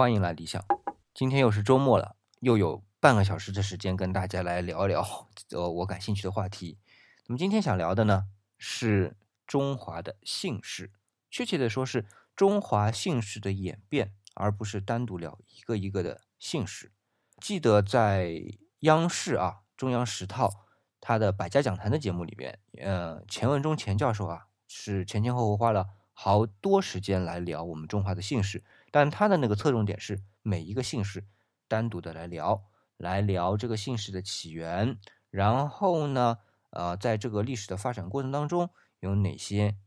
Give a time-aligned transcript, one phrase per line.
[0.00, 0.64] 欢迎来理想。
[1.12, 6.78] 今天又是周末了，又有半个小时的时间跟大家来聊一聊呃我感兴趣的话题。
[7.26, 8.24] 那么今天想聊的呢
[8.56, 10.90] 是中华的姓氏，
[11.30, 16.92] 确切的说是中华姓氏的演变，而不是单独聊一个一个的姓氏。
[17.38, 18.42] 记得在
[18.78, 20.64] 央视啊中央十套
[20.98, 25.88] 他的百家讲坛的节目里边，呃钱文忠钱教授啊是前前后后花了
[26.22, 28.62] 好多时间来聊我们中华的姓氏。
[28.90, 31.26] 但他的那个侧重点是每一个姓氏
[31.66, 32.62] 单独的来聊，
[32.98, 34.98] 来聊这个姓氏的起源，
[35.30, 36.36] 然后呢，
[36.68, 38.68] 呃，在这个历史的发展过程当中
[38.98, 39.78] 有哪些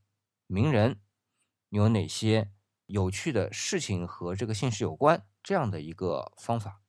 [0.48, 1.00] 名人，
[1.70, 2.50] 有哪些
[2.88, 6.82] 有趣的事情和这个姓氏有关这样的一个方法。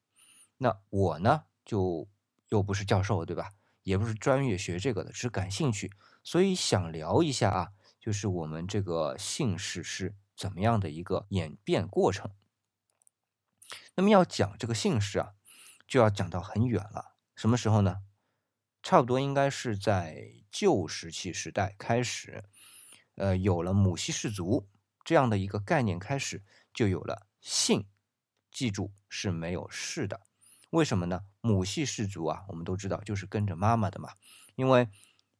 [0.56, 2.08] 那我呢，就
[2.48, 3.50] 又不是教授，对吧？
[3.82, 5.92] 也不是专业学这个的，只感兴趣，
[6.22, 7.72] 所以想聊一下啊，
[8.04, 10.14] 就是我们这个姓氏是。
[10.36, 12.32] 怎么样的一个演变过程？
[13.94, 15.34] 那么要讲这个姓氏啊，
[15.86, 17.14] 就要讲到很远了。
[17.36, 18.02] 什么时候呢？
[18.82, 22.46] 差不多应该是在旧石器时代开始，
[23.14, 24.68] 呃，有了母系氏族
[25.04, 27.86] 这样的一个概念，开始就有了姓。
[28.50, 30.26] 记住是没有氏的。
[30.70, 31.24] 为什么呢？
[31.40, 34.14] 母系氏族啊，我们都知道就是跟着妈妈的嘛。
[34.56, 34.88] 因为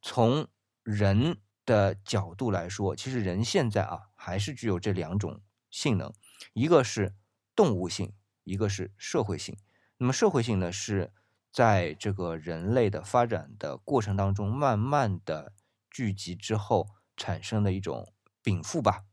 [0.01, 0.47] 从
[0.83, 1.41] 人。
[1.65, 5.41] 的角度来说，其实人现在啊还是具有这两种
[5.71, 6.13] 性能，
[6.53, 7.15] 一个是
[7.55, 8.13] 动物性，
[8.43, 9.57] 一个是社会性。
[9.97, 11.11] 那么社会性呢，是
[11.51, 15.53] 在这个人类的发展的过程当中，慢慢的
[15.89, 18.13] 聚集之后产生的一种
[18.43, 19.05] 禀赋吧。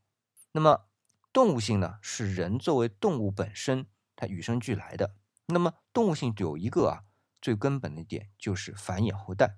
[0.53, 0.85] 那么
[1.33, 5.15] 动物性呢，是人作为动物本身它与生俱来的。
[5.47, 7.05] 那么动物性有一个啊
[7.41, 9.57] 最根本的一点就是繁衍后代。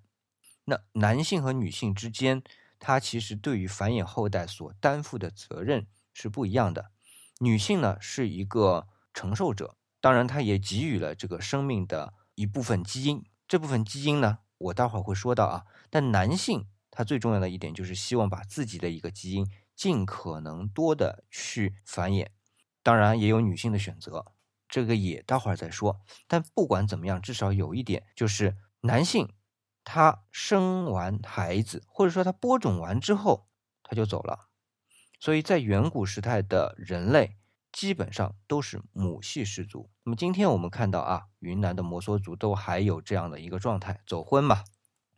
[0.67, 2.43] 那男性和女性之间。
[2.87, 6.91] 它其实对于繁衍后代所担负的责任是不一样的。
[7.39, 13.25] 女性呢是一个承受者，当然她也给予了这个生命的一部分基因。
[13.49, 15.65] 这部分基因呢，我待会儿会说到啊。
[15.89, 22.29] 但男性他最重要的一点就是希望把自己的一个基因尽可能多的去繁衍。
[22.83, 24.27] 当然也有女性的选择，
[24.69, 26.03] 这个也待会儿再说。
[26.29, 29.27] 但不管怎么样，至少有一点就是男性。
[29.85, 33.47] 他生完孩子，或者说他播种完之后，
[33.83, 34.49] 他就走了。
[35.21, 37.37] 所以在远古时代的人类
[37.71, 39.91] 基本上都是母系氏族。
[40.03, 44.65] 那么今天我们看到啊，云南的摩梭族都还有这样的一个状态，走婚嘛。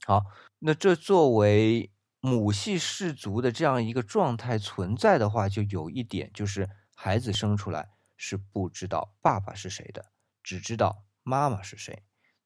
[0.04, 0.24] 好，
[0.58, 10.06] 那这作为母系氏族的这样一个状态存在的话，就有一点就是孩子生出来是不知道爸爸是谁的，
[10.42, 12.02] 只知道妈妈是谁。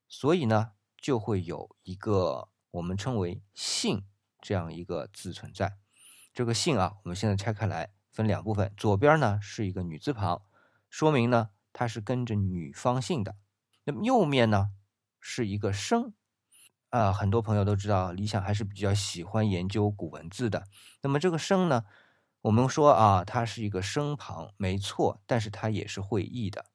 [0.06, 0.72] 所以呢。
[1.00, 4.04] 就会有一个我们称为“姓”
[4.40, 5.78] 这样一个字存在。
[6.34, 10.42] 这个“姓”啊，我们现在拆开来分两部分，左边呢是一个女字旁，
[10.88, 13.36] 说明呢它是跟着女方姓的。
[13.84, 14.72] 那么右面呢
[15.18, 16.12] 是一个“生”，
[16.90, 20.68] 啊，很多朋友都知道，理想还是比较喜欢研究古文字的。
[21.02, 21.84] 那么这个“生”呢，
[22.42, 26.66] 我们说啊，它是一个生旁，没错，但是它也是会意的。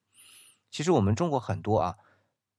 [0.72, 1.97] 其实我们中国很多啊。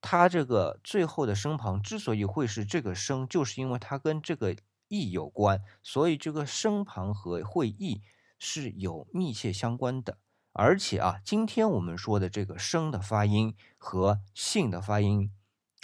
[0.08, 4.54] 它这个最后的声旁之所以会是这个声，就是因为它跟这个
[4.86, 8.02] 意有关，所以这个声旁和会意
[8.38, 10.18] 是有密切相关的。
[10.52, 15.32] 而且啊，今天我们说的这个声的发音和姓的发音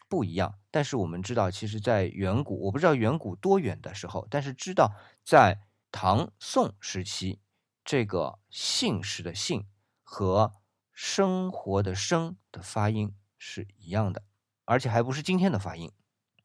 [0.08, 4.92] 不一样，但是我们知道，其实在远古，我不知道远古多远的时候，但是知道
[5.24, 5.58] 在
[5.90, 7.40] 唐宋时期，
[7.84, 9.66] 这个姓氏的姓
[10.04, 10.52] 和
[10.92, 13.16] 生活的生的发音。
[13.44, 14.22] 是一样的，
[14.64, 15.90] 而且还不是今天的发音。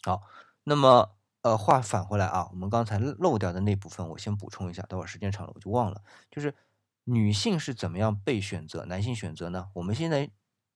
[0.03, 0.23] 好，
[0.63, 6.01] 那么呃，话返回来啊，我们刚才漏掉的那部分，我先补充一下，待会儿时间长了我就忘了。
[6.31, 6.55] 就是
[7.03, 9.69] 女性是怎么样被选择，男性选择呢？
[9.75, 10.31] 我们现在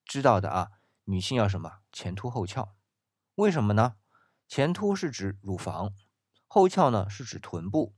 [0.06, 0.70] 知道的啊，
[1.06, 1.80] 女性要什么？
[1.92, 2.76] 前凸后翘。
[3.34, 3.96] 为什么呢？
[4.48, 5.96] 前凸是指乳房，
[6.46, 7.96] 后翘呢是指臀部。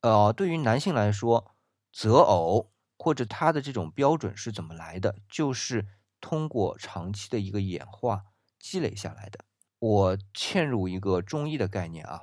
[0.00, 1.54] 呃，对于男性来说，
[1.92, 5.18] 择偶或者他的这种标准是怎么来的？
[5.28, 5.88] 就是。
[6.20, 8.24] 通过长期的一个演化
[8.58, 9.44] 积累下来的。
[9.80, 12.22] 我嵌入一个中医的概念啊，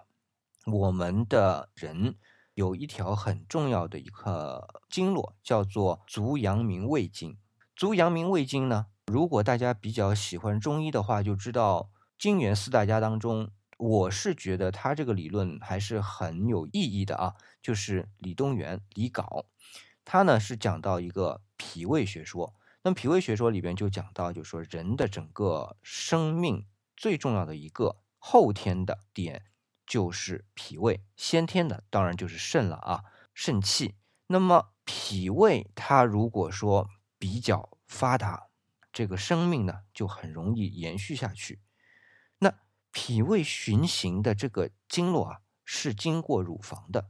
[0.65, 2.17] 我们的人
[2.53, 7.37] 有一条很重要的一个经络，叫做足阳明胃经。
[7.73, 19.45] 足阳明胃经呢，如果大家比较喜欢中医的话，就知道金元四大家当中，我是觉得他这个理论还是很有意义的啊，就是李东垣、李杲，
[20.03, 22.53] 他呢是讲到一个脾胃学说。
[22.85, 29.47] 那么脾胃学说里边就讲到，就是说人的整个生命最重要的一个后天的点
[29.87, 33.03] 就是脾胃，先天的当然就是肾了啊，
[33.33, 33.95] 肾气。
[34.27, 36.87] 那么脾胃它如果说
[37.17, 38.49] 比较发达，
[38.93, 41.63] 这个生命呢就很容易延续下去。
[42.37, 42.53] 那
[42.91, 47.09] 脾胃循行的这个经络啊，是经过乳房的。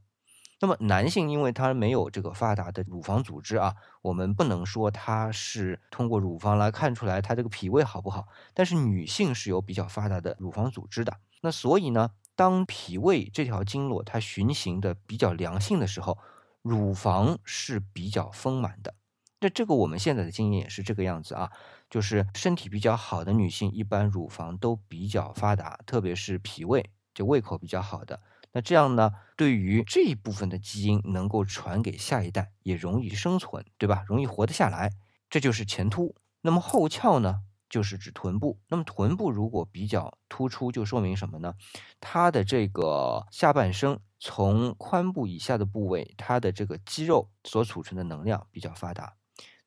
[0.66, 8.28] 那么男性因为他没有这个发达的乳房组织啊，我们不能说他是通过乳房来看出来他这个脾胃好不好。
[8.56, 16.18] 但是女性是有比较发达的乳房组织的，那所以呢，当脾胃这条经络它循行的比较良性的时候，
[16.64, 18.96] 乳房是比较丰满的。
[19.42, 21.52] 那这个我们现在的经验也是这个样子啊，
[21.92, 28.20] 就是身体比较好的女性，一般乳房都比较发达，特别是脾胃就胃口比较好的。
[28.56, 34.06] 那这样呢，对于这一部分的基因能够传给下一代，也容易生存，对吧？
[34.08, 34.94] 容易活得下来，
[35.30, 36.16] 这就是前凸。
[36.40, 38.58] 那么后翘呢，就是指臀部。
[38.70, 41.56] 那么臀部如果比较突出，就说明什么呢？
[42.00, 49.18] 它的这个下半身从髋部以下的部位，它的这个肌肉所储存的能量比较发达。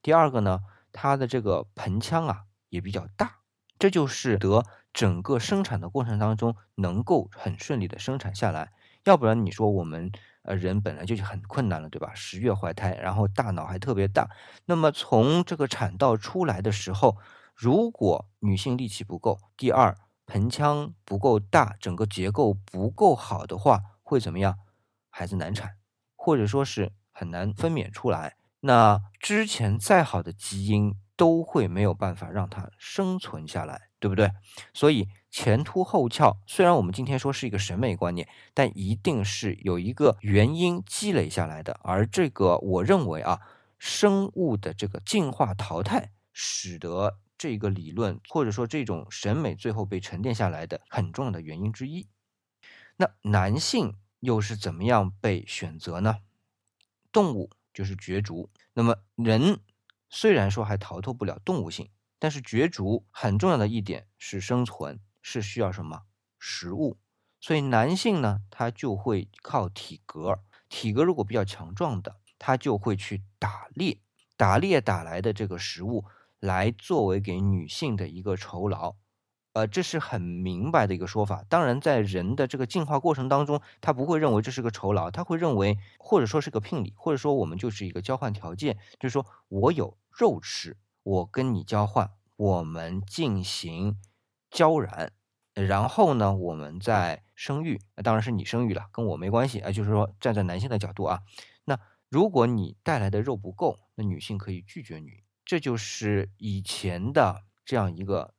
[0.01, 0.61] 第二个呢，
[0.93, 3.41] 它的这个盆腔啊也比较大，
[3.79, 4.65] 这就是得
[4.95, 8.73] 整个生产的过程当中能够很顺利的生产下来。
[9.09, 10.13] 要不然你说我们
[10.43, 12.13] 呃人本来就很困难了，对吧？
[12.15, 14.29] 十月怀胎，然后大脑还特别大，
[14.67, 17.17] 那么从这个产道出来的时候，
[17.55, 19.97] 如果女性力气不够，第二
[20.27, 24.59] 盆腔不够大，整个结构不够好的话，会怎么样？
[25.09, 25.77] 孩子难产，
[26.15, 28.37] 或者说是很难分娩出来。
[28.61, 34.33] 那之前再好的基因都会没有办法让它生存下来，对不对？
[34.75, 35.09] 所以。
[35.31, 41.79] 前凸后翘，虽然我们今天说是一个审美观念，但一定是有一个原因积累下来的。
[41.83, 43.41] 而这个，我认为啊，
[43.79, 52.09] 生物的这个进化淘汰，使得这个理论或者说这种审美最后被沉淀下来的很重要的原因之一。
[52.97, 56.17] 那男性又是怎么样被选择呢？
[57.13, 59.61] 动物就是角逐，那么人
[60.09, 64.99] 虽然说还逃脱不了动物性，但是角逐很重要的一点是生存。
[65.31, 66.05] 是需要什么
[66.39, 66.97] 食物？
[67.39, 70.41] 所以男性呢，他就会靠体格，
[70.71, 73.99] 体格如果比较强壮的，他就会去打猎，
[74.39, 76.07] 打猎打来的这个食物
[76.41, 78.97] 来作为给女性的一个酬劳，
[79.53, 81.45] 呃，这是很明白的一个说法。
[81.47, 93.97] 当然，在人的这个进化过程当中，他不会认为这是个酬劳，他会认为或者说是个聘礼，或者说我们就是一个交换条件，就是说我有肉吃，我跟你交换，我们进行
[94.51, 95.13] 交染。
[95.67, 99.73] 然后呢，我们再生育，当然是你生育了，跟我没关系啊。
[99.73, 101.23] 就是说，站在男性的角度啊，
[101.65, 108.35] 那如果你带来的肉不够，那女性可以拒绝你，这就是以前的这样一个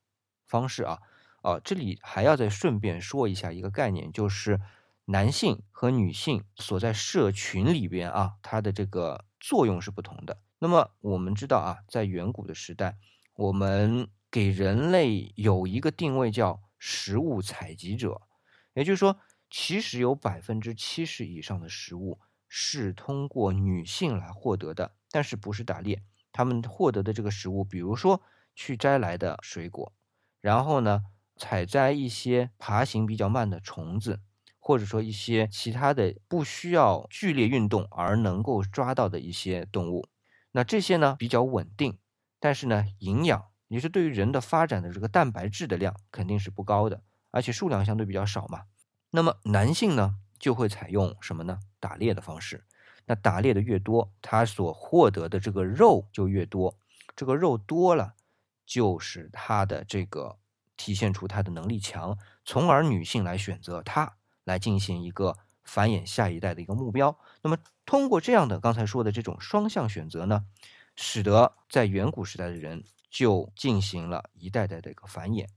[0.46, 1.00] 方式啊。
[1.42, 4.62] 哦，这里还要再顺便说一下一个概念，就是
[5.06, 10.38] 男性和女性所在社群里边啊，它的这个作用是不同的。
[10.60, 12.98] 那么我们知道啊，在远古的时代，
[13.36, 16.62] 我们给人类有一个定位叫。
[16.80, 18.22] 食物采集者，
[18.74, 19.20] 也就是说，
[19.50, 28.22] 其实有百分之七十以上的食物是通过女性来获得的，但是不是打猎，他们获得的这个食物，比如说
[28.56, 29.94] 去摘来的水果，
[30.40, 31.04] 然后呢，
[31.36, 34.22] 采摘一些爬行比较慢的虫子，
[34.58, 40.08] 或者说一些其他的不需要剧烈运动而能够抓到的一些动物，
[40.52, 42.00] 那这些呢比较稳定，
[42.40, 43.49] 但是呢营养。
[43.70, 48.64] 也是对于人的发展的这个蛋白质的量肯定是不高的，而且数量相对比较少嘛。
[49.12, 51.60] 那么男性呢就会采用什么呢？
[51.80, 52.66] 打猎的方式。
[53.06, 56.78] 那打猎的越多，他所获得的这个肉就越多。
[57.16, 58.14] 这个肉多了，
[58.66, 60.38] 就是他的这个
[60.78, 67.18] 体现出他的能力强，从而女性来选择他来进行一个繁衍下一代的一个目标。
[67.42, 70.46] 那么通过这样的刚才说的这种双向选择呢，
[70.96, 72.84] 使得在远古时代的人。
[73.10, 75.48] 就进行了一代代的一个繁衍，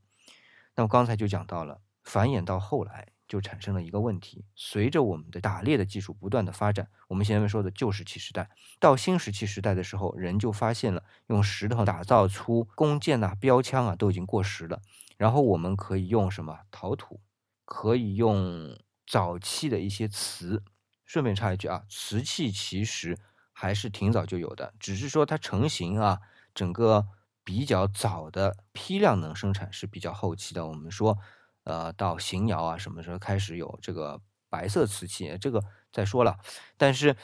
[0.75, 14.81] 那么刚才就讲到了繁衍到后来就产生了一个问题，随着我们的打猎的技术不断的发展，我们前面说的旧石器时代到新石器时代的时候，人就发现了用石头打造出弓箭呐、标枪啊都已经过时了，
[15.17, 17.21] 然后我们可以用什么陶土，
[17.65, 20.63] 可以用早期的一些瓷。
[21.05, 23.17] 顺便插一句啊，瓷器其实
[23.51, 26.19] 还是挺早就有的，只是说它成型啊，
[26.53, 27.07] 整个。
[27.43, 30.65] 比较早的批量能生产是比较后期的。
[30.65, 31.17] 我们说，
[31.63, 35.37] 呃，到邢窑啊，什么时候开始有这个白色瓷器？
[35.39, 36.37] 这个再说了。
[36.77, 37.15] 但是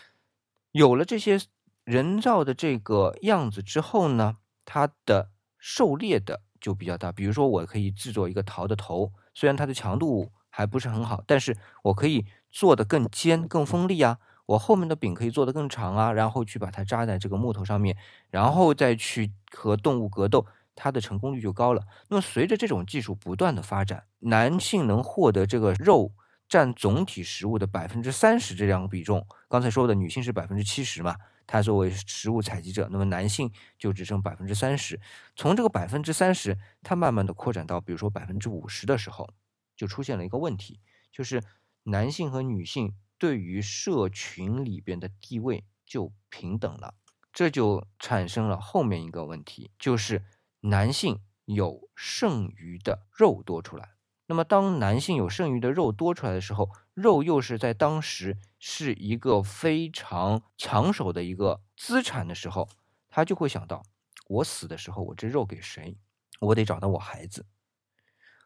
[0.72, 1.40] 有了这些
[1.84, 7.12] 人造的这个样子之后呢，它的狩猎的就比较大。
[7.12, 14.20] 比如说，我可以制作一个陶的头，虽然它的强度还不是很好，但是我可以做的更尖、更锋利啊。
[14.50, 17.96] 我后面的柄可以做得更长啊，然后去把它扎在这个木头上面，
[18.32, 21.84] 然后再去和动物格斗，它的成功率就高了。
[22.08, 26.12] 那么随着这种技术不断的发展，男性能获得这个肉
[26.48, 31.16] 占总体食物的百分之三十这两个比重，刚才说的女性是百分之七十嘛，
[31.46, 35.00] 她作为食物采集者，那么男性就只剩百分之三十。
[35.36, 39.30] 从这个百分之三十，它慢慢的扩展到比如说百分之五十的时候，
[39.76, 40.80] 就出现了一个问题，
[41.12, 41.44] 就是
[41.84, 42.96] 男性和女性。
[43.20, 46.96] 对于社群里边的地位就平等了，
[47.34, 50.24] 这就产生了后面一个问题，就是
[50.62, 53.96] 男性有剩余的肉多出来。
[54.28, 62.70] 那么当男性有剩余的肉多出来的时候，肉又是在当时是一个非常抢手的一个资产的时候，
[63.10, 63.84] 他就会想到：
[64.28, 65.98] 我死的时候，我这肉给谁？
[66.40, 67.46] 我得找到我孩子。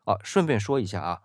[0.06, 1.22] 啊，顺便说一下啊，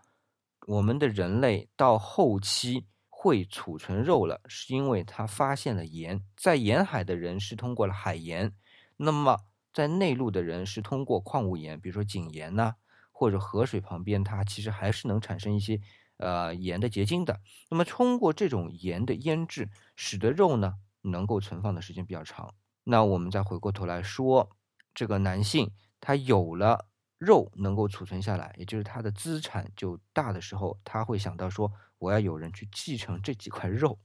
[0.66, 2.86] 我们的人类到后期。
[3.20, 6.22] 会储存肉了，是因为他发现了盐。
[6.36, 8.54] 在沿海的人是通过了海盐，
[8.96, 9.40] 那么
[9.72, 12.76] 在内陆的人是通过矿物盐，比如说井盐呐，
[13.10, 15.80] 或者河水旁边，它其实还是能产生一些
[16.18, 17.40] 呃盐的结晶的。
[17.70, 22.54] 那么通过这种盐的腌制，使得肉呢能够存放的时间比较长。
[22.84, 24.48] 那我们再回过头来说，
[24.94, 26.86] 这个男性他有了
[27.18, 31.72] 肉能够储存下来，也就是他的资产就大的时候，他会想到说。
[31.98, 33.98] 我要有人去继承这几块肉，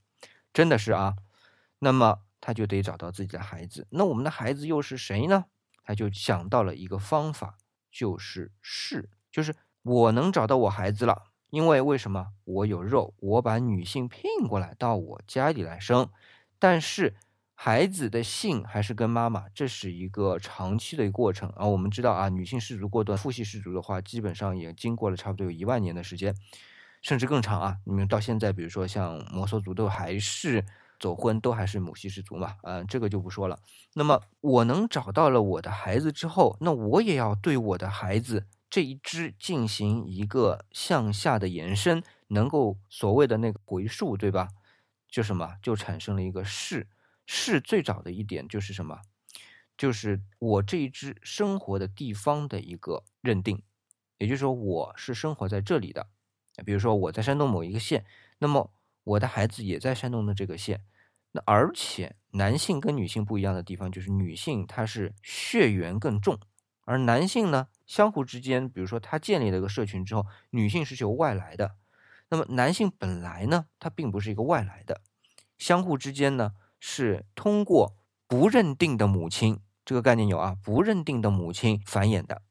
[0.53, 1.15] 真的是啊，
[1.79, 3.87] 那么他就得找到自己的孩子。
[3.91, 5.45] 那我们的孩子又是谁呢？
[5.83, 7.57] 他就想到了一个方法，
[7.91, 11.23] 就是是，就是我能找到我孩子了。
[11.49, 12.29] 因为为什么？
[12.45, 16.09] 我有肉，我把女性聘过来到我家里来生，
[16.57, 17.15] 但是
[17.53, 21.67] 孩子的姓还是跟妈妈，这是一个长期的一个过程啊。
[21.67, 26.35] 我们知道啊，女性氏族过断，父系氏族的话，基本上也经过了差不多有一万年的时间。
[27.03, 27.77] 甚至更长啊！
[27.85, 30.65] 你们到现在，比如说像摩梭族都还是
[30.99, 33.59] 走婚，都还是母系氏族嘛，嗯，这个就不说了。
[33.93, 44.47] 那么我能找到了我的孩子之后，那我也要对我的孩子这一支进行一个向下的延伸，能够所谓的那个回溯，对吧？
[45.09, 46.87] 就什么，就产生了一个氏。
[47.25, 48.99] 氏最早的一点就是什么？
[49.77, 53.61] 就是我这一支生活的地方的一个认定，
[54.19, 56.07] 也就是说我是生活在这里的。
[56.65, 58.05] 比如说我在山东某一个县，
[58.39, 58.71] 那么
[59.03, 60.81] 我的孩子也在山东的这个县，
[61.31, 66.39] 那而且男性跟女性不一样的地方就是女性她是血缘更重，
[66.85, 71.75] 而男性呢相互之间，比如说他建立了一个社群之后，女性是由外来的，
[72.29, 75.01] 那么男性本来呢他并不是一个外来的，
[75.57, 77.95] 相互之间呢是通过
[78.27, 82.41] 不认定的母亲这个概念有啊，不认定的母亲繁衍的。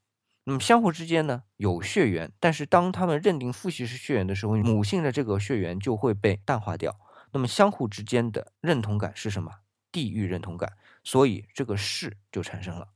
[0.44, 6.98] 那么相互之间呢有血缘，但是当他们认定父系是血缘的时候，母性的这个血缘就会被淡化掉。
[7.32, 9.52] 那么相互之间的认同感是什么？
[9.92, 10.72] 地域认同感，
[11.04, 12.88] 所以这个氏就产生了。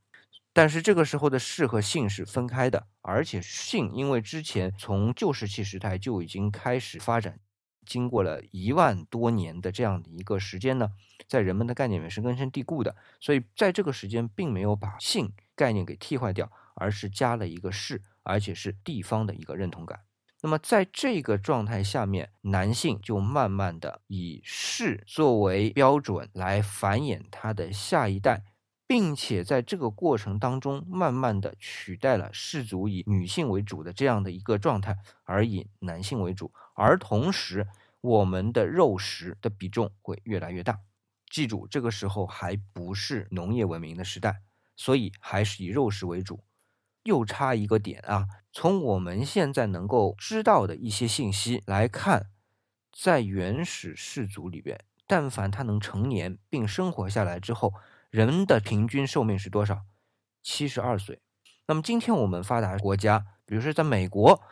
[0.52, 7.38] 但是这个时候的氏和姓是分开的，而且姓因为之前从旧石器时代就已经开始发展，
[7.84, 10.90] 经过了一万多年的这样的一个时间呢，
[11.28, 16.50] 在人们的概念里面是根深蒂固的，所以在这个时间并没有把姓概念给替换掉。
[16.76, 20.00] 而是加了一个氏，而且是地方的一个认同感。
[20.42, 28.44] 那么在这个状态下面，男性就慢慢的以氏作为标准来繁衍他的下一代，
[28.86, 36.52] 并且在这个过程当中，慢慢的取代了氏族以女性为主的这样的一个状态，而以男性为主。
[36.74, 37.66] 而同时，
[38.02, 40.78] 我们的肉食的比重会越来越大。
[41.28, 44.42] 记住，这个时候还不是农业文明的时代，
[44.76, 46.44] 所以还是以肉食为主。
[47.06, 48.26] 又差一个点啊！
[48.52, 52.30] 从我们现在能够知道的一些信息来看，
[52.92, 57.72] 在原始氏族里边，但凡他能成年并生活下来之后，
[58.10, 59.82] 人的平均寿命是多少？
[60.42, 61.20] 七十二岁。
[61.68, 64.42] 那么今天我们发达国家，比如说在美国，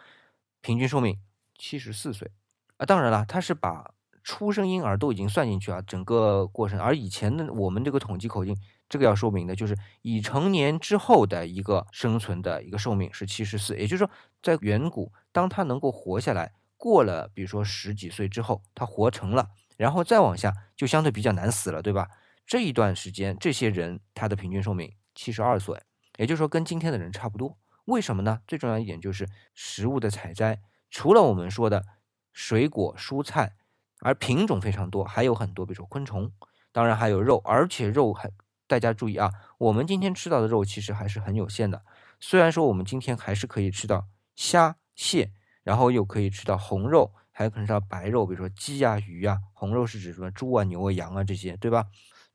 [0.61, 1.21] 平均寿命
[1.59, 2.31] 七十四岁
[2.77, 2.87] 啊。
[2.87, 6.79] 当然了，他是把出生婴儿都已经算进去啊，整个过程。
[6.79, 8.57] 而以前的我们这个统计口径。
[8.89, 14.11] 这个要说明的就是已成年之后的一个生存的一个寿命是七十四，也就是说，
[14.43, 22.09] 在远古，当他能够活下来，过了比如说十几岁之后，他活成了，然后再往下就相对比较难死了，对吧？
[22.47, 25.83] 这一段时间，这些人他的平均寿命七十二岁，
[26.19, 27.57] 也就是说跟今天的人差不多。
[27.87, 28.41] 为什么呢？
[28.47, 30.61] 最重要一点就是食物的采摘，
[30.91, 31.85] 除了我们说的
[32.33, 33.55] 水果蔬菜，
[34.01, 36.31] 而品种非常多，还有很多，比如说昆虫，
[36.71, 38.31] 当然还有肉，而且肉还。
[38.67, 41.85] 大家注意啊，我们今天吃到的肉其实还是很有限的。
[42.21, 51.87] 虽然说我们今天还是可以吃到虾、蟹，然后又可以吃到红肉，还有可能吃到白肉，比如说鸡啊、鱼啊；红肉是指什么猪啊、牛啊、羊啊这些，对吧？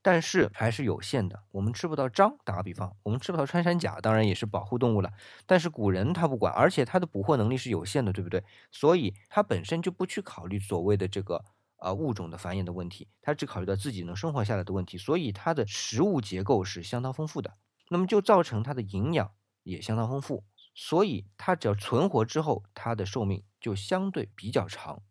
[0.02, 2.38] 但是还是有限的，我们吃不到章。
[2.46, 5.12] 打个比方，我们吃不到穿山甲，当然也是保护动物了。
[5.46, 8.42] 但是古人他不管，而且他的捕获能力是有限的，对不对？
[8.72, 11.44] 所以他本身就不去考虑所谓的这个
[11.80, 14.98] 呃物种的繁衍的问题，它只考虑到自己能生活下来的问题。
[14.98, 17.58] 所以它的食物结构是相当丰富的，
[17.90, 19.32] 那么就造成它的营养
[19.64, 20.44] 也相当丰富。
[20.76, 25.02] 所以它只要存活之后，它的寿命就相对比较长。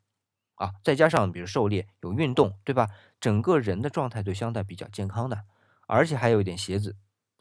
[0.55, 2.89] 啊，再加上比如狩猎有运动，对吧？
[3.21, 5.45] 整个人的状态都相对比较健康的，
[5.87, 6.97] 而且还有一点鞋子，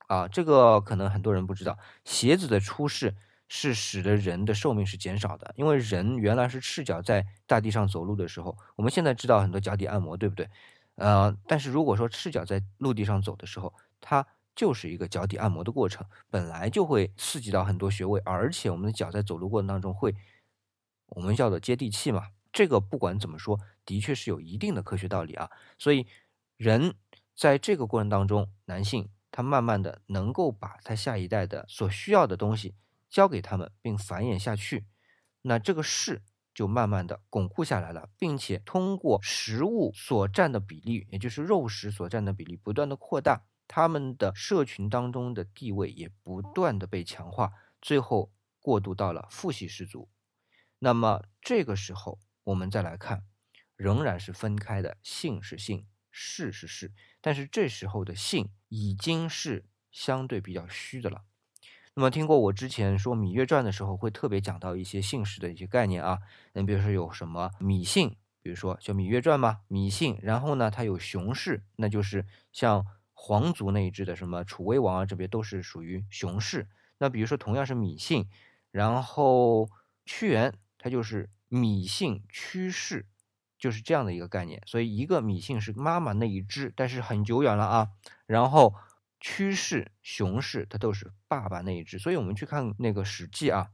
[0.08, 3.16] 啊，这个可能很多人不知道，鞋子的出世
[3.48, 10.50] 是使得人的寿命是减少的，因为人原来是赤脚在大地上走路的时候，我们现在知道很多脚底按摩，对不对？
[10.96, 14.26] 呃，但是如果说赤脚在陆地上走的时候，它
[14.56, 20.16] 就是一个脚底按摩的过程，本来就会刺激到很多穴位，而且我们的脚在走路过程当中会，
[21.10, 22.30] 我们叫做接地气嘛。
[22.52, 25.52] 这个不管怎么说，的确是有一定的科学道理啊。
[25.78, 26.08] 所以，
[26.58, 26.96] 人
[27.36, 32.74] 在这个过程当中，男性他慢慢的能够把他下一代的所需要的东西
[33.10, 34.86] 交给他们，并繁衍下去，
[35.42, 36.24] 那这个势
[36.54, 50.10] 就慢慢的巩固下来了，并且通过食物所占的比例，也就是肉食所占的比例不断的扩大，他们的社群当中的地位也不断的被强化，最后过渡到了父系氏族。
[50.80, 52.20] 那么这个时候。
[52.48, 53.26] 我们再来看，
[53.76, 61.26] 仍然是分开的，姓是姓，氏是氏，但是这时候的姓已经是相对比较虚的了。
[61.98, 66.20] 那么听过我之前说《芈月传》的时候，会特别讲到一些姓氏的一些概念啊。
[66.54, 70.20] 你比如说有什么芈姓，比如说叫《芈月传》嘛，芈姓。
[70.22, 76.68] 然后呢，它有熊氏，那就是像皇族那一支的什么楚威王啊，这边都是属于熊氏。
[77.00, 78.30] 那比如说同样是芈姓，
[78.70, 79.68] 然后
[80.06, 81.30] 屈原，他就是。
[81.50, 83.06] 芈姓屈氏
[83.58, 87.88] 就是这样的一个概念，所以一个芈姓是妈妈那一支，但是很久远了啊。
[88.26, 88.76] 然后
[89.30, 92.00] 趋势、熊市，它都是爸爸那一支。
[92.00, 93.72] 所以我们去看那个《史记》啊，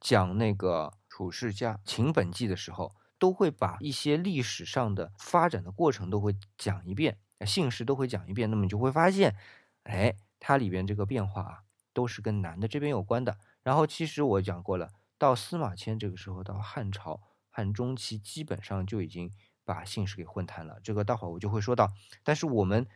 [0.00, 8.50] 讲那个楚世家秦本纪的时候，都会把一些历史上的发展的过程都会讲一遍，姓氏都会讲一遍。
[8.50, 9.36] 那么你就会发现，
[9.84, 11.62] 哎，它里边这个变化啊，
[11.94, 13.38] 都是跟男的这边有关的。
[13.62, 14.90] 然后其实我讲过了。
[15.16, 19.30] 到司马迁这个时候，到汉朝汉中期，基本上就已经
[19.64, 20.80] 把姓氏给混谈了。
[20.82, 21.92] 这个待会儿我就会说到。
[22.24, 22.86] 但是我们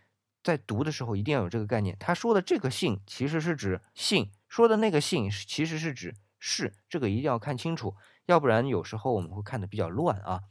[0.43, 7.95] 在读的时候一定要有这个概念，他说的这个姓其实是指姓，说的那个姓其实是指氏，这个一定要看清楚，
[8.27, 10.43] 要不然有时候我们会看的比较乱啊。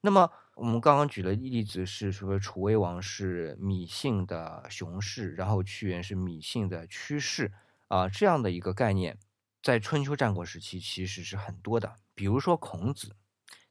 [0.00, 7.52] 那么我们刚刚举的例子是说楚威王是芈姓的熊氏，然后屈原是芈姓的屈氏
[7.88, 9.18] 啊，这样的一个概念。
[9.60, 11.96] 在春秋战国时期，其实是很多的。
[12.14, 13.16] 比如说孔子，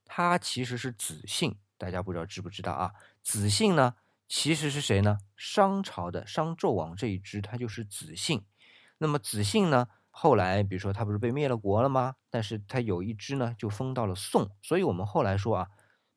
[0.06, 2.92] 他其实是子姓，大家不知道知不知道啊？
[3.24, 3.96] 子姓呢，
[4.28, 5.20] 其实是谁呢？
[5.36, 8.46] 商朝的商纣王这一支，他就是子姓。
[8.98, 12.16] 那么子姓呢，后来比如说他不是被灭了国了吗？
[12.30, 14.52] 但是他有一支呢，就封到了宋。
[14.62, 15.68] 所以我们后来说啊，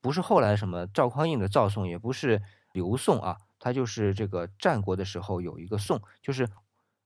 [0.00, 2.42] 不是后来什么赵匡胤的赵宋，也不是
[2.72, 6.48] 刘宋啊，他就是这个战国的时候有一个宋，就是。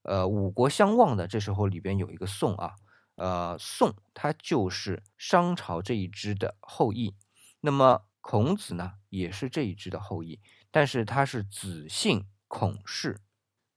[0.06, 2.74] 呃，五国相望的这时候里边有一个宋啊，
[3.14, 7.14] 呃，宋他就是商朝这一支的后裔，
[7.62, 10.40] 那么孔子呢也是这一支的后裔，
[10.74, 13.20] 但是他是子姓孔氏，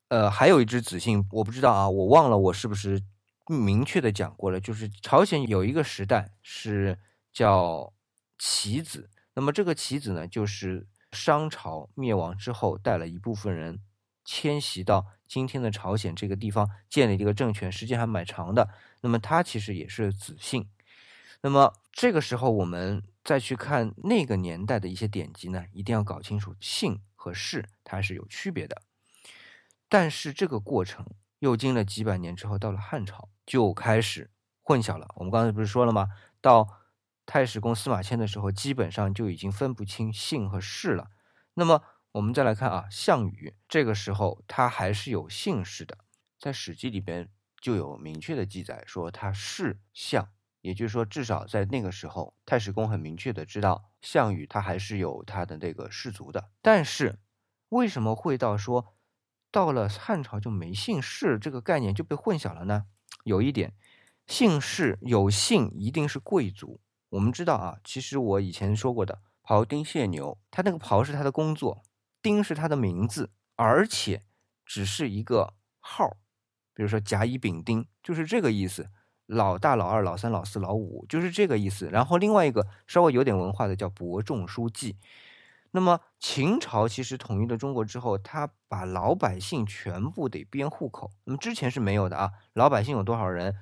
[0.07, 3.03] 呃，还有一支子姓我不知道啊，我忘了我是不是
[3.47, 6.97] 明确的讲过了，就是朝鲜有一个时代是
[7.31, 7.93] 叫
[8.39, 13.79] 齐子，那么这个齐子呢，就是商朝灭亡之后带了一部分人。
[14.25, 18.67] 迁徙到今天的朝鲜这个地方建立这个政权，时间还蛮长的。
[19.01, 20.67] 那么他其实也是子姓。
[21.41, 28.81] 那么这个时候我们再去看那个年代的一些典籍呢，一定要搞清楚姓和氏它是有区别的。
[29.89, 31.05] 但是这个过程
[31.39, 35.13] 又经了几百年之后，到了汉朝就开始混淆了。
[35.17, 36.07] 我们刚才不是说了吗？
[36.39, 36.69] 到
[37.25, 41.11] 太史公司马迁的时候，基本上就已经分不清姓和氏了。
[41.55, 41.83] 那么。
[42.13, 45.99] 我们再来看啊，项羽这个时候他还是有姓氏的，
[46.39, 47.29] 在《史记》里边
[47.61, 50.29] 就有明确的记载说他是项，
[50.61, 56.49] 也就是说至少在那个时候，太史公很明确的知道项羽他还是有他的那个氏族的。
[56.61, 57.19] 但是
[57.69, 58.95] 为什么会到说
[59.51, 62.85] 到了汉朝就没姓氏这个概念就被混淆了呢？
[63.23, 63.73] 有一点，
[64.25, 66.81] 姓氏有姓一定是贵族。
[67.09, 71.83] 我们知道啊，其实我以前说过的庖丁解牛，他那个庖是他的工作。
[72.21, 74.23] 丁是他的名字，而且
[74.65, 76.17] 只是一个号，
[76.73, 78.89] 比如说甲乙丙丁，就是这个意思。
[79.27, 81.87] 老大、老二、老三、老四、老五，就是这个意思。
[81.91, 84.97] 然后另外一个稍微有点文化的叫伯仲叔季。
[85.71, 91.11] 那么秦朝其实统一了中国之后，他把老百姓全部得编户口。
[91.25, 93.53] 那么之前是没有的啊，老百姓有多少人，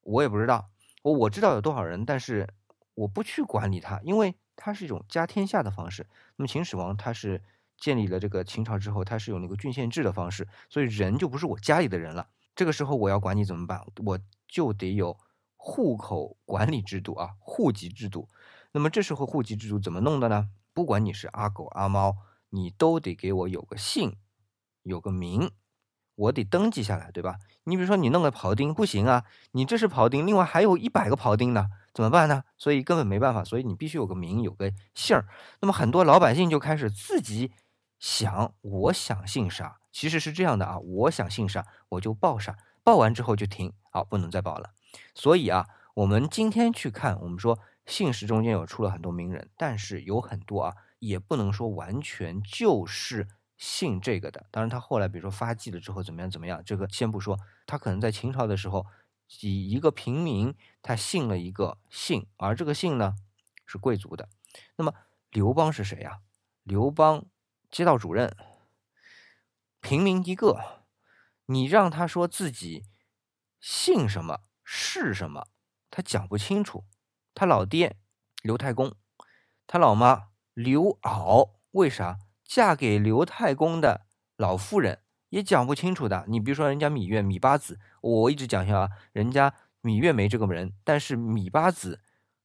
[0.00, 0.70] 我也不知道。
[1.02, 2.48] 我我知道有多少人，但是
[2.94, 6.06] 我不去管理他，因为它是一种家天下的方式。
[6.36, 7.42] 那么秦始皇他是
[7.76, 12.28] 建立了这个秦朝之后，他是有那个郡县制的方式，所以人就不是我家里的人了。
[12.54, 13.84] 这个时候我要管你怎么办？
[14.04, 15.18] 我就得有
[15.56, 18.28] 户口管理制度啊，户籍制度。
[18.72, 20.48] 那么这时候户籍制度怎么弄的呢？
[20.74, 22.16] 不管你是阿狗阿猫，
[22.50, 24.16] 你都得给我有个姓，
[24.82, 25.50] 有个名，
[26.14, 27.38] 我得登记下来，对吧？
[27.64, 32.42] 你比如说你弄个庖丁不行啊，你这是庖丁，另外还有一百个庖丁呢，怎么办呢？
[32.56, 35.26] 所以根本没办法，所以你必须有个名，有个姓儿。
[35.60, 37.52] 那么很多老百姓就开始自己
[38.02, 39.78] 想，我想姓啥？
[39.92, 44.74] 其实是这样的啊，我想姓啥，我就报啥，报完之后就停，好，不能再报了。
[45.14, 54.46] 所以啊，我们今天去看，我们说姓氏中间有出了很多名人，但是有很多啊，也不能说完全就是姓这个的。
[54.50, 58.84] 当然，他后来比如说发迹了之后怎么样怎么样，这个先不说，他可能在秦朝的时候，
[59.42, 63.14] 以一个平民他姓了一个姓，而这个姓呢
[63.64, 64.28] 是贵族的。
[64.74, 64.92] 那么
[65.30, 66.18] 刘邦是谁呀？
[66.64, 67.26] 刘邦
[67.72, 68.36] 街道主任。
[69.80, 70.84] 平民一个，
[71.46, 72.84] 你让他说自己
[73.58, 75.48] 姓什么是什么，
[75.90, 76.84] 他讲不清楚。
[77.34, 77.96] 他老爹
[78.42, 78.94] 刘太公，
[79.66, 84.06] 他老妈刘媪，为啥嫁给刘太公的
[84.36, 86.26] 老妇人也讲不清楚的？
[86.28, 92.02] 你比如说人家芈月、芈八子，我一直讲一下啊，人家芈月没这个人，但是芈八子。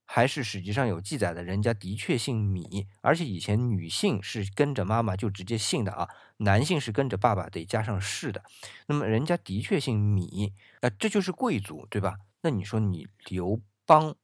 [0.10, 8.41] 还是史籍上有记载的，人家的确姓米，而且以前女性是跟着妈妈就直接姓的啊，男性是跟着爸爸得加上氏的。
[8.88, 12.15] 那么人家的确姓芈，呃，这就是贵族，对吧？
[12.41, 14.15] 那你说你刘邦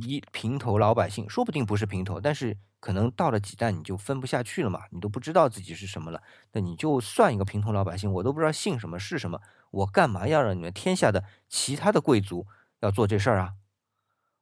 [0.00, 6.20] 一平头老百姓，说不定不是平头，但是可能到了几代你就分不下去了嘛，你都不知道自己是什么了。
[6.52, 12.48] 那你就算一个平头老百姓，我都不知道姓什么是什么，我干嘛要让你们天下的其他的贵族
[12.80, 13.54] 要做这事儿啊？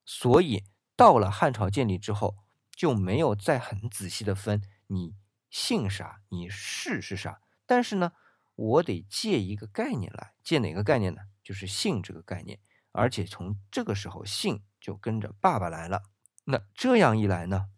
[0.04, 0.64] 所以
[0.96, 2.36] 到了汉朝建立之后，
[2.70, 5.14] 就没有再很仔细的分你
[5.48, 7.40] 姓啥，你氏是啥。
[7.66, 8.12] 但是呢，
[8.54, 11.22] 我得借一个概念来，借哪个概念呢？
[11.42, 12.60] 就是姓这个概念。
[12.90, 16.02] 而且从这个时候，姓就跟着爸爸来了。
[16.44, 17.68] 那这样一来呢，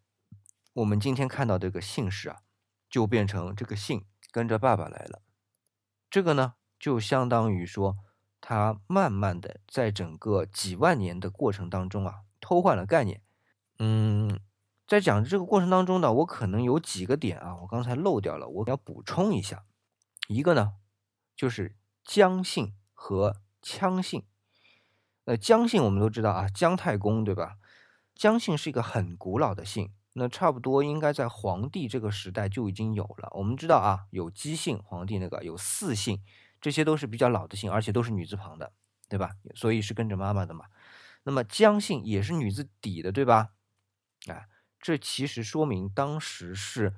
[0.72, 2.40] 我们今天看到这个姓氏啊，
[2.88, 5.22] 就变成这个姓跟着爸爸来了。
[6.10, 7.98] 这个呢，就相当于说。
[8.46, 13.22] 它慢慢的在整个几万年的过程当中啊，偷换了概念。
[13.78, 14.38] 嗯，
[14.86, 19.64] 在讲这个过程当中呢，我可能有几个点啊，我刚才漏掉了，我要补充一下。
[20.28, 20.74] 一个呢，
[21.34, 24.22] 就是姜姓和羌姓。
[25.24, 27.56] 那姜姓我们都知道啊，姜太公对吧？
[28.14, 33.30] 姜姓是一个很古老的姓，那差不多应该在黄帝这个时代就已经有了。
[33.32, 36.20] 我们知道啊，有姬姓，黄帝那个有四姓。
[36.64, 38.72] 这些都是比较老的姓，而且都是女字旁的，
[39.10, 39.36] 对吧？
[39.54, 40.64] 所以是跟着妈妈的嘛。
[41.24, 43.50] 那么姜姓也是女字底的，对吧？
[44.28, 44.48] 啊，
[44.80, 46.94] 这其实说明当时是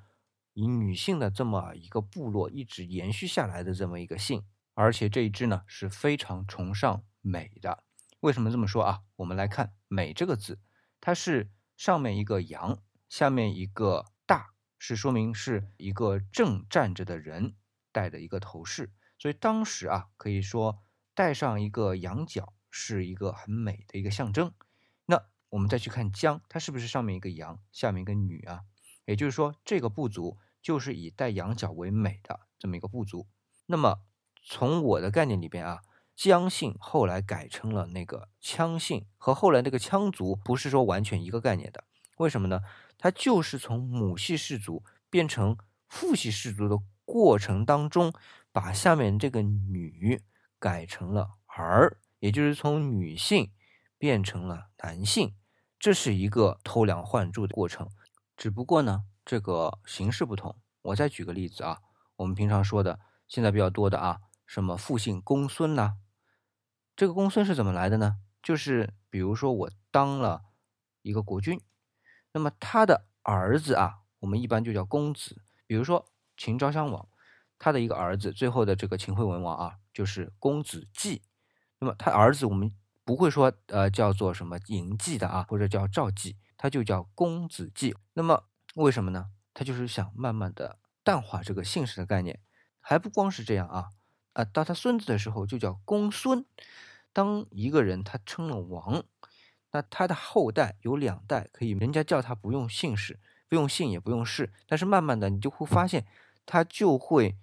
[0.53, 7.83] 以女性的这么一个部落一直延续下来的这么一个姓，而且这一支呢是非常崇尚美的。
[8.21, 9.03] 为什么这么说啊？
[9.17, 10.61] 我们来看“美”这个字，
[11.01, 17.57] 它是上面一个羊，下面一个大，是说明是一个正站着的人
[17.91, 18.93] 戴的一个头饰。
[19.19, 20.83] 所以当时啊，可以说
[21.15, 24.53] 带上一个羊角是一个很美的一个象征。
[25.07, 28.63] 那我们再去看姜，它是不是上面一个羊，下面一个女啊？
[29.07, 33.27] 也就是说，这个部族就是以戴羊角为美的这么一个部族。
[33.67, 34.01] 那么
[34.43, 35.83] 从我的概念里边啊，
[36.15, 41.85] 姜姓后来改成了那个羌姓，和后来那个羌族不是说完全一个概念的。
[42.19, 42.61] 为什么呢？
[42.99, 45.57] 它就是从母系氏族变成
[45.89, 48.13] 父系氏族的过程当中。
[48.57, 50.23] 把下面这个女
[50.59, 53.53] 改成了儿，也就是从女性
[53.99, 55.37] 变成了男性，
[55.79, 57.91] 这是一个偷梁换柱的过程。
[58.35, 60.57] 只不过呢，这个形式不同。
[60.81, 61.81] 我再举个例子啊，
[62.17, 65.99] 我们平常说的，现在比较多的啊，什么父姓公孙呐，
[66.97, 68.21] 这个公孙是怎么来的呢？
[68.43, 70.45] 就是比如说我当了
[71.03, 71.61] 一个国君，
[72.33, 75.43] 那么他的儿子啊，我们一般就叫公子。
[75.67, 77.07] 比如说秦昭襄王。
[77.59, 81.23] 他的一个儿子，最后的这个秦惠文王啊，就是公子季。
[81.79, 82.73] 那么他儿子我们
[83.05, 87.95] 不会说呃叫做什么嬴稷的啊，或者叫赵稷，他就叫公子季。
[88.15, 89.31] 那么为什么呢？
[89.55, 92.41] 他就是想慢慢的淡化这个姓氏的概念，
[92.81, 93.91] 还不光是这样啊
[94.35, 96.45] 啊，到他孙子的时候就叫公孙。
[97.13, 99.03] 当一个人他称了王，
[99.73, 106.07] 那他的后代有两代可以，人家叫他不用姓氏，不用姓也不用氏，但是慢慢的你就会发现，
[106.45, 107.39] 他就会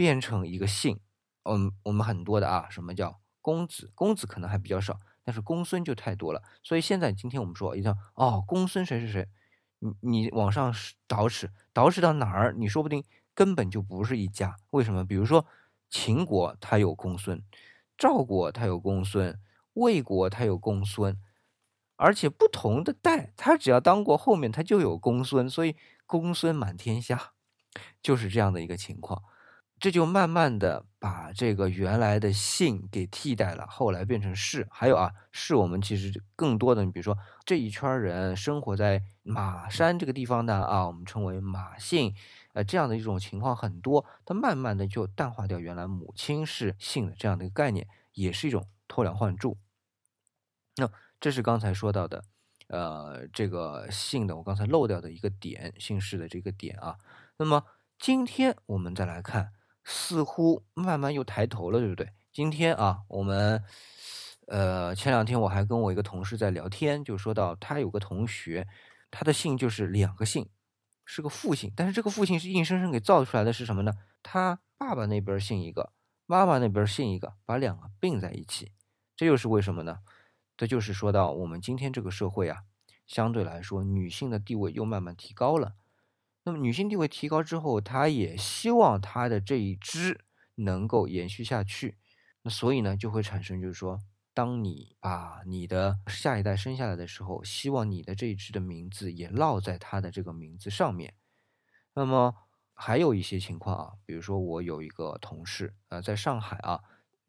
[0.00, 0.98] 变成一个姓。
[1.42, 3.92] 嗯，我们很多的啊，什么叫公子？
[3.94, 6.42] 公子可能还比较少，但是公孙就太多了。
[6.62, 9.28] 所以现在今天我们说一定哦，公孙谁谁谁，
[9.78, 10.74] 你你往上
[11.06, 12.54] 倒饬，倒饬到哪儿？
[12.56, 14.56] 你说不定根本就不是一家。
[14.70, 15.04] 为什么？
[15.04, 15.44] 比如说
[15.90, 17.42] 秦国他有公孙，
[17.98, 19.38] 赵国他有公孙，
[19.74, 21.20] 魏国他有公孙，
[21.96, 27.32] 而且不同的代，他只要当过后面他就有公孙，所以公孙满天下，
[28.02, 29.22] 就是这样的一个情况。
[29.80, 34.68] 这就慢慢的把这个原来的姓给替代了，后来变成氏。
[34.70, 37.16] 还有啊，氏我们其实更多的，你比如说
[37.46, 42.14] 这一圈人生活在马山这个地方呢啊，我们称为马姓，
[42.52, 44.04] 呃，这样的一种情况很多。
[44.26, 49.56] 它慢慢的就淡化掉原来母亲是姓的这样的一个概念，也是一种偷梁换柱。
[50.76, 52.22] 那这是刚才说到的，
[52.68, 56.98] 呃，这个姓的我刚才漏掉的一个点，姓氏的这个点啊。
[57.38, 57.64] 那么
[57.98, 59.52] 今天我们再来看。
[59.90, 62.08] 似乎慢慢又抬头了，对不对？
[62.32, 63.60] 今天啊，我们，
[64.46, 68.68] 呃，前两天我还跟我一个同事在聊天，就说到他有个同学，
[69.10, 70.48] 他的姓就是两个姓，
[71.04, 73.92] 是个复姓，但是这个复姓是硬生生给造出来的，是什么呢？
[74.22, 75.92] 他爸爸那边姓一个，
[76.26, 78.70] 妈妈那边姓一个，把两个并在一起，
[79.16, 79.98] 这又是为什么呢？
[80.56, 82.58] 这就是说到我们今天这个社会啊，
[83.08, 85.72] 相对来说女性的地位又慢慢提高了。
[86.50, 90.24] 那么女性地位提高之后，她也希望她的这一支
[90.56, 91.96] 能够延续下去。
[92.42, 94.00] 那所以呢，就会产生就是说，
[94.34, 101.14] 当你把你的下一代生下来的时候，希望你的这一支的名字也烙在他的这个名字上面。
[101.94, 102.34] 那么
[102.74, 106.80] 还有一些情况啊，比如说我有一个同事，呃，在上海啊，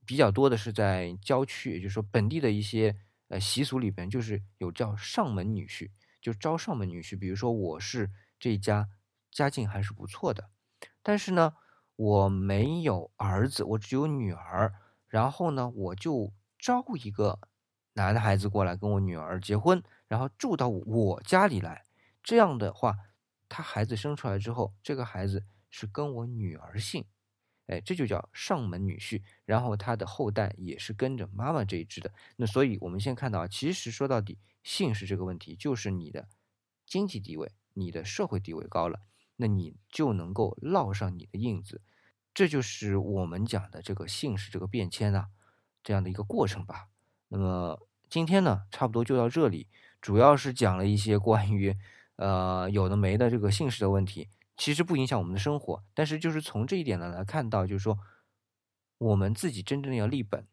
[0.04, 2.96] 比较多的是在郊区，也就是说本地的一些
[3.28, 7.20] 呃习俗里边，就是有叫上门女婿，就招上门女婿。
[7.20, 8.90] 比如说我是这家。
[9.32, 10.50] 家境还是不错的，
[11.02, 11.56] 但是呢，
[11.96, 14.74] 我没有儿子，我只有女儿。
[15.08, 17.40] 然后呢，我就招一个
[17.94, 21.86] 男孩子过来跟我女儿结婚，然后住到我家里来。
[22.24, 22.96] 这样的话，
[23.50, 27.04] 他孩子生出来之后，这个孩子是跟我女儿姓，
[27.68, 29.22] 哎，这就叫上门女婿。
[29.44, 32.14] 然后他的后代也是跟着妈妈这一支的。
[32.38, 36.30] 那所以，我们先看到，其实说到底，姓氏这个问题，就是你的
[36.86, 39.02] 经济地位、你的社会地位高了。
[39.42, 41.82] 那你就能够烙上你的印子，
[42.32, 45.30] 这就是我们讲的这个姓氏这个变迁啊，
[45.82, 46.90] 这样的一个过程吧。
[47.30, 49.68] 那么今天呢，差不多就到这里，
[50.00, 51.76] 主要是讲了一些关于
[52.18, 57.98] 呃有的没的这个姓氏的问题，其实不影响我们的生活，但是就是从这一点呢来看到，就是说
[59.00, 60.46] 我们自己真正的要立本，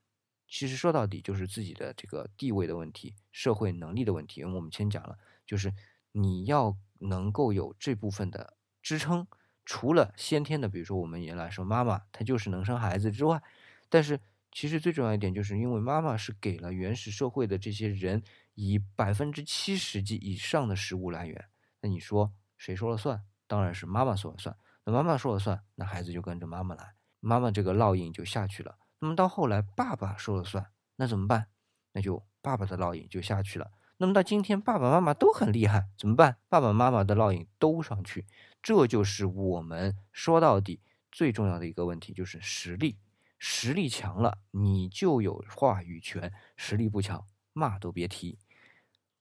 [0.48, 4.40] 其实说到底就是自己的这个地位的问题、社会能力的问题。
[4.40, 5.74] 因为我们先讲了，就是
[6.12, 8.54] 你要能够有这部分的。
[8.88, 9.26] 支撑
[9.66, 13.42] 除了先天的，比如说我们原来说妈妈她就是能生孩子之外，
[13.90, 14.18] 但是
[14.50, 18.22] 其实最重要一点，就是因为妈妈是给了原始社会的这些人
[18.54, 21.50] 以百分之七十及以上的食物来源。
[21.82, 23.22] 那你说谁说了算？
[23.46, 24.56] 当然是妈妈说了算。
[24.84, 28.78] 那妈妈说了算，那孩子就跟着妈妈来，妈妈这个烙印就下去了。
[29.00, 31.48] 那么到后来爸爸说了算，那怎么办？
[31.92, 33.70] 那就爸爸的烙印就下去了。
[34.00, 36.36] 那么到今天爸爸妈妈都很厉害，怎么办？
[36.48, 38.24] 爸爸妈妈的烙印都上去。
[38.62, 40.80] 这就是我们说到底
[41.10, 42.96] 最重要的一个问题，就是实力。
[43.40, 48.38] 实力强了，你就有话语权；实力不强，骂都别提。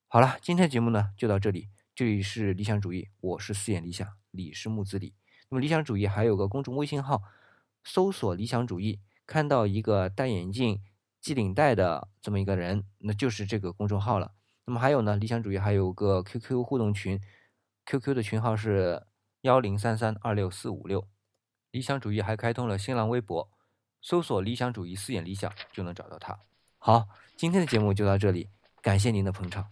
[0.08, 1.70] 好了，今天的节目呢就到这里。
[1.96, 5.16] 这里是理想主义，我是四眼理想，李是木子李。
[5.50, 7.24] 那么理想主义还有个公众微信号，
[7.84, 10.82] 搜索“理想主义”，看到一个戴眼镜、
[11.20, 14.34] 系领带的这么一个人，那就是这个公众号了。
[14.68, 17.20] 那么还有呢，理想主义还有个 QQ 互动群
[17.88, 19.08] ，QQ 的群号是。
[19.42, 21.08] 幺零三三二六四五六，
[21.72, 23.50] 理想主义还开通了新浪微博，
[24.02, 26.38] 搜索“理想主义四眼理想”就能找到他。
[26.80, 28.50] 好，今天的节目就到这里，
[28.82, 29.70] 感谢您的捧场。